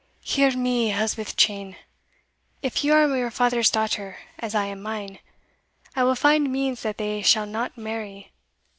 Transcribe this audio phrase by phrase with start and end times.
[0.23, 1.75] Hear me, Elspeth Cheyne!
[2.63, 5.19] if you are your father's daughter as I am mine,
[5.95, 8.31] I will find means that they shall not marry.